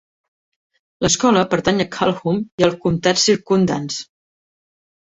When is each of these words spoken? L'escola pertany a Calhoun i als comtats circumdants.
L'escola 1.05 1.43
pertany 1.51 1.83
a 1.83 1.87
Calhoun 1.97 2.43
i 2.63 2.69
als 2.71 2.81
comtats 2.87 3.31
circumdants. 3.31 4.03